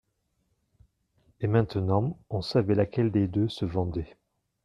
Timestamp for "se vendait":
3.49-4.17